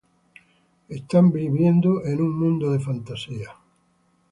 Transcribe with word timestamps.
Están 0.89 1.31
viviendo 1.31 2.03
en 2.05 2.23
un 2.23 2.33
mundo 2.35 2.71
de 2.71 2.79
fantasía. 2.79 3.49